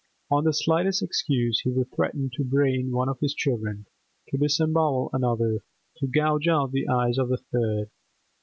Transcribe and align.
On 0.31 0.45
the 0.45 0.51
slightest 0.51 1.03
excuse 1.03 1.59
he 1.59 1.69
would 1.69 1.91
threaten 1.95 2.31
to 2.33 2.43
brain 2.43 2.89
one 2.89 3.07
of 3.07 3.19
his 3.19 3.35
children, 3.35 3.85
to 4.29 4.37
disembowel 4.39 5.11
another, 5.13 5.59
to 5.97 6.07
gouge 6.07 6.47
out 6.47 6.71
the 6.71 6.87
eyes 6.87 7.19
of 7.19 7.29
the 7.29 7.37
third. 7.37 7.91